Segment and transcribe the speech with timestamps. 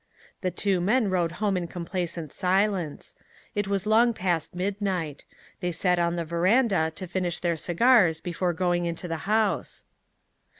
[0.41, 3.15] The two men rode home in complacent silence.
[3.53, 5.25] It was long past midnight.
[5.59, 9.85] They sat on the veranda to finish their cigars before going into the house.